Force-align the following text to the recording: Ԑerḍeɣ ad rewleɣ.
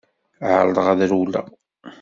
Ԑerḍeɣ 0.49 0.87
ad 0.87 1.01
rewleɣ. 1.09 1.47